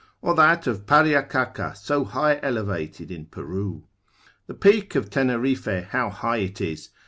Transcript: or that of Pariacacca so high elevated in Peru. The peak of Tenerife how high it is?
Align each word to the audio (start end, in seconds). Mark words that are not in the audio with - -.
or 0.19 0.33
that 0.33 0.65
of 0.65 0.87
Pariacacca 0.87 1.75
so 1.77 2.05
high 2.05 2.39
elevated 2.41 3.11
in 3.11 3.27
Peru. 3.27 3.83
The 4.47 4.55
peak 4.55 4.95
of 4.95 5.11
Tenerife 5.11 5.65
how 5.91 6.09
high 6.09 6.37
it 6.37 6.59
is? 6.59 6.89